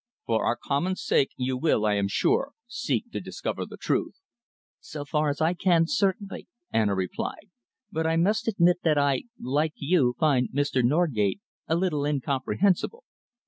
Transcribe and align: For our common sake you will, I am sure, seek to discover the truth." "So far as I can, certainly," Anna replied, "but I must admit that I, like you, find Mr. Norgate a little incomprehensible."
For 0.25 0.43
our 0.43 0.55
common 0.59 0.95
sake 0.95 1.29
you 1.37 1.55
will, 1.55 1.85
I 1.85 1.93
am 1.93 2.07
sure, 2.07 2.53
seek 2.67 3.11
to 3.11 3.21
discover 3.21 3.67
the 3.67 3.77
truth." 3.77 4.15
"So 4.79 5.05
far 5.05 5.29
as 5.29 5.41
I 5.41 5.53
can, 5.53 5.85
certainly," 5.85 6.47
Anna 6.73 6.95
replied, 6.95 7.51
"but 7.91 8.07
I 8.07 8.15
must 8.17 8.47
admit 8.47 8.77
that 8.83 8.97
I, 8.97 9.25
like 9.39 9.73
you, 9.75 10.15
find 10.19 10.49
Mr. 10.51 10.83
Norgate 10.83 11.39
a 11.67 11.75
little 11.75 12.03
incomprehensible." 12.03 13.03